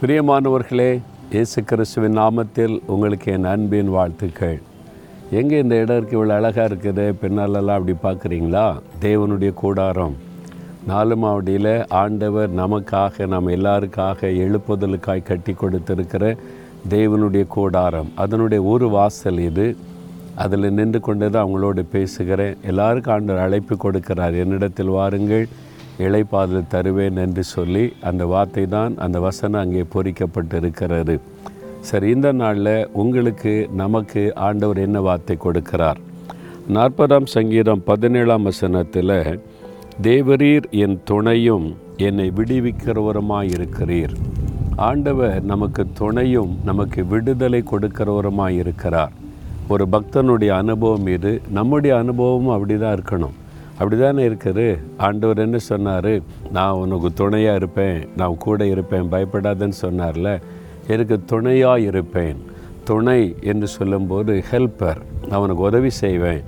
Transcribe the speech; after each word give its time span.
பிரியமானவர்களே 0.00 1.00
இயேசு 1.30 1.64
கிறிஸ்துவின் 1.64 2.18
நாமத்தில் 2.18 2.80
உங்களுக்கு 2.86 3.32
என் 3.32 3.44
அன்பின் 3.44 3.88
வாழ்த்துக்கள். 3.88 4.60
எங்கே 5.30 5.58
இந்த 5.58 5.76
இடம் 5.76 6.08
இவ்வளோ 6.08 6.28
அழகாக 6.28 6.74
இருக்குது. 6.74 7.14
பின்னாலெல்லாம் 7.22 7.78
அப்படி 7.78 7.94
பார்க்குறீங்களா? 8.02 8.76
தேவனுடைய 9.00 9.54
கூடாரம். 9.54 10.16
நாலு 10.86 11.16
மாவடியில் 11.16 11.86
ஆண்டவர் 11.88 12.54
நமக்காக 12.54 13.26
நம்ம 13.26 13.50
எல்லாருக்காக 13.50 14.30
எழுப்புதலுக்காய் 14.44 15.22
கட்டி 15.22 15.52
கொடுத்திருக்கிற 15.52 16.36
தேவனுடைய 16.88 17.46
கூடாரம். 17.46 18.12
அதனுடைய 18.14 18.62
ஒரு 18.62 18.88
வாசல் 18.88 19.38
இது. 19.38 19.76
அதில் 20.34 20.72
நின்று 20.72 21.00
கொண்டு 21.00 21.30
தான் 21.30 21.46
அவங்களோடு 21.46 21.84
பேசுகிறேன். 21.90 22.56
எல்லாருக்கும் 22.62 23.14
ஆண்டவர் 23.14 23.42
அழைப்பு 23.42 23.76
கொடுக்கிறார். 23.76 24.36
என்னிடத்தில் 24.36 24.96
வாருங்கள். 24.98 25.48
இளைப்பாதல் 26.06 26.70
தருவேன் 26.74 27.16
என்று 27.24 27.42
சொல்லி 27.54 27.84
அந்த 28.08 28.22
வார்த்தை 28.32 28.64
தான் 28.76 28.92
அந்த 29.04 29.18
வசனம் 29.26 29.62
அங்கே 29.62 29.84
பொறிக்கப்பட்டு 29.94 30.56
இருக்கிறது 30.60 31.16
சரி 31.88 32.06
இந்த 32.16 32.28
நாளில் 32.32 32.74
உங்களுக்கு 33.02 33.52
நமக்கு 33.82 34.22
ஆண்டவர் 34.46 34.80
என்ன 34.86 35.00
வார்த்தை 35.08 35.36
கொடுக்கிறார்? 35.44 35.98
நாற்பதாம் 36.76 37.28
சங்கீதம் 37.34 37.82
பதினேழாம் 37.90 38.46
வசனத்தில் 38.48 39.16
தேவரீர் 40.06 40.66
என் 40.84 40.98
துணையும் 41.10 41.66
என்னை 42.08 42.26
விடுவிக்கிறவருமாய் 42.38 43.52
இருக்கிறீர் 43.56 44.14
ஆண்டவர் 44.88 45.38
நமக்கு 45.52 45.84
துணையும் 46.00 46.52
நமக்கு 46.64 47.00
விடுதலை 47.12 47.60
கொடுக்கிறவருமாய் 47.70 48.58
இருக்கிறார் 48.62 49.14
ஒரு 49.74 49.84
பக்தனுடைய 49.92 50.50
அனுபவம் 50.62 51.06
இது. 51.16 51.32
நம்முடைய 51.56 51.92
அனுபவமும் 52.02 52.54
அப்படி 52.54 52.74
தான் 52.78 52.96
இருக்கணும். 52.98 53.34
அப்படி 53.78 54.00
தானே 54.00 54.28
இருக்குது 54.28 54.78
ஆண்டவர் 54.96 55.38
என்ன 55.38 55.58
சொன்னார்? 55.58 56.20
நான் 56.52 56.72
உனக்கு 56.72 57.12
துணையாக 57.12 57.56
இருப்பேன். 57.56 58.08
நான் 58.16 58.36
கூட 58.38 58.66
இருப்பேன். 58.66 59.02
பயப்படாதன்னு 59.02 59.72
சொன்னார்ல. 59.82 60.40
எனக்கு 60.88 61.24
துணையாக 61.24 61.80
இருப்பேன். 61.80 62.36
துணை 62.84 63.36
என்று 63.40 63.66
சொல்லும்போது 63.66 64.44
ஹெல்ப்பர் 64.50 64.96
நான் 65.28 65.40
உனக்கு 65.40 65.62
உதவி 65.62 65.90
செய்வேன். 65.90 66.42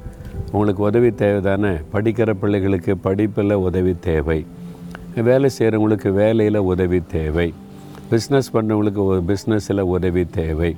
உங்களுக்கு 0.52 0.82
உதவி 0.82 1.10
தேவை 1.14 1.40
தானே 1.40 1.74
படிக்கிற 1.92 2.30
பிள்ளைகளுக்கு 2.32 2.96
படிப்பில் 2.96 3.52
உதவி 3.52 3.94
தேவை. 4.00 4.46
வேலை 5.14 5.50
செய்கிறவங்களுக்கு 5.58 6.12
வேலையில் 6.12 6.56
உதவி 6.56 7.02
தேவை. 7.10 7.54
பிஸ்னஸ் 8.10 8.52
பண்ணவங்களுக்கு 8.52 9.04
ஒரு 9.04 9.22
பிஸ்னஸில் 9.26 9.80
உதவி 9.80 10.24
தேவை. 10.24 10.76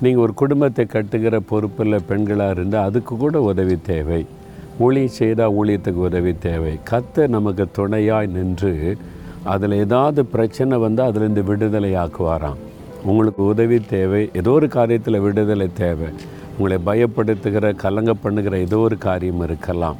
நீங்கள் 0.00 0.22
ஒரு 0.22 0.34
குடும்பத்தை 0.34 0.86
கட்டுகிற 0.88 1.40
பொறுப்பில் 1.48 2.00
பெண்களாக 2.08 2.50
இருந்தால் 2.50 2.84
அதுக்கு 2.84 3.16
கூட 3.16 3.40
உதவி 3.40 3.78
தேவை. 3.82 4.26
ஊழி 4.84 5.02
செய்தால் 5.06 5.54
ஊழியத்துக்கு 5.58 6.00
உதவி 6.08 6.32
தேவை. 6.38 6.78
கத்த 6.90 7.26
நமக்கு 7.26 7.64
துணையாய் 7.72 8.26
நின்று 8.26 8.96
அதில் 9.44 9.72
ஏதாவது 9.72 10.24
பிரச்சனை 10.24 10.78
வந்தால் 10.78 11.10
அதுலேருந்து 11.12 11.44
விடுதலை 11.44 11.94
ஆக்குவாராம். 11.94 12.58
உங்களுக்கு 13.04 13.44
உதவி 13.44 13.78
தேவை 13.80 14.30
ஏதோ 14.32 14.50
ஒரு 14.50 14.66
காரியத்தில் 14.66 15.20
விடுதலை 15.20 15.68
தேவை. 15.74 16.08
உங்களை 16.58 16.78
பயப்படுத்துகிற 16.86 17.74
கலங்க 17.76 18.14
பண்ணுகிற 18.14 18.58
ஏதோ 18.58 18.78
ஒரு 18.78 18.98
காரியம் 18.98 19.42
இருக்கலாம். 19.42 19.96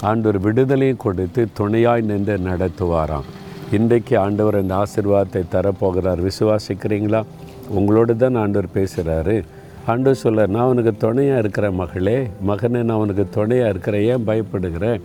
ஆண்டவர் 0.00 0.40
விடுதலையும் 0.46 1.02
கொடுத்து 1.06 1.48
துணையாய் 1.52 2.08
நின்று 2.10 2.36
நடத்துவாராம். 2.38 3.28
இன்றைக்கு 3.72 4.18
ஆண்டவர் 4.18 4.60
அந்த 4.60 4.74
ஆசிர்வாதத்தை 4.82 5.42
தரப்போகிறார். 5.54 6.28
விசுவாசிக்கிறீங்களா? 6.28 7.22
உங்களோடு 7.68 8.16
தான் 8.16 8.34
ஆண்டவர் 8.34 8.74
பேசுகிறாரு 8.74 9.44
ஆண்டு 9.90 10.10
சொல்ல 10.22 10.46
நான் 10.54 10.70
உனக்கு 10.70 10.92
துணையாக 10.96 11.42
இருக்கிற 11.42 11.66
மகளே 11.80 12.16
மகனே 12.48 12.80
நான் 12.88 13.02
உனக்கு 13.04 13.24
துணையாக 13.36 13.72
இருக்கிறேன் 13.72 14.06
ஏன் 14.12 14.26
பயப்படுகிறேன் 14.28 14.98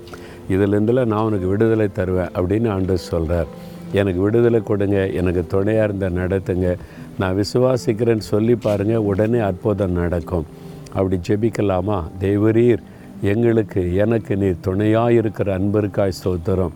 இதுலேருந்துல 0.53 1.05
நான் 1.05 1.27
உனக்கு 1.27 1.47
விடுதலை 1.47 1.87
தருவேன் 1.99 2.33
அப்படின்னு 2.39 2.69
ஆண்டு 2.69 2.97
சொல்கிறார் 2.97 3.51
எனக்கு 3.99 4.19
விடுதலை 4.21 4.59
கொடுங்க 4.63 4.97
எனக்கு 5.19 5.41
துணையாக 5.47 5.87
இருந்த 5.87 6.07
நடத்துங்க. 6.19 6.69
நான் 7.19 7.37
விசுவாசிக்கிறேன்னு 7.41 8.25
சொல்லி 8.33 8.55
பாருங்கள் 8.55 9.07
உடனே 9.11 9.39
அற்புதம் 9.49 9.97
நடக்கும். 10.01 10.45
அப்படி 10.93 11.19
ஜெபிக்கலாமா? 11.27 11.99
தெய்வரீர் 12.19 12.83
எங்களுக்கு 13.33 13.81
எனக்கு 13.95 14.35
நீர் 14.37 14.63
துணையாக 14.67 15.19
இருக்கிற 15.19 15.57
அன்பருக்காய் 15.59 16.17
ஸ்தோத்திரம். 16.19 16.73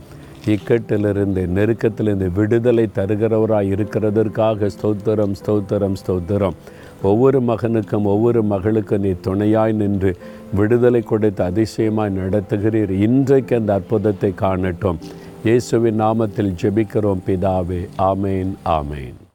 இக்கட்டிலிருந்து 0.54 1.42
நெருக்கத்திலிருந்து 1.58 2.32
விடுதலை 2.32 2.86
தருகிறவராக 2.96 3.72
இருக்கிறதற்காக 3.76 4.70
ஸ்தோத்திரம் 4.76 5.36
ஸ்தோத்திரம் 5.40 5.98
ஸ்தோத்திரம். 6.02 6.58
ஒவ்வொரு 7.02 7.40
மகனுக்கும் 7.42 8.08
ஒவ்வொரு 8.14 8.44
மகளுக்கும் 8.44 9.04
நீ 9.06 9.12
துணையாய் 9.28 9.76
நின்று 9.82 10.18
விடுதலை 10.56 11.02
கொடுத்து 11.02 11.44
அதிசயமாய் 11.44 12.18
நடத்துகிறீர். 12.18 12.90
இன்றைக்கு 12.90 13.56
அந்த 13.56 13.74
அற்புதத்தை 13.74 14.34
காணட்டும். 14.34 15.00
இயேசுவின் 15.44 16.02
நாமத்தில் 16.02 16.58
ஜெபிக்கிறோம் 16.64 17.24
பிதாவே. 17.28 17.82
ஆமேன் 18.12 18.52
ஆமேன். 18.80 19.27